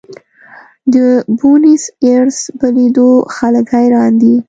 د 0.93 0.95
بونیس 1.37 1.83
ایرس 2.03 2.37
په 2.59 2.67
لیدو 2.75 3.09
خلک 3.35 3.65
حیران 3.77 4.11
دي. 4.21 4.35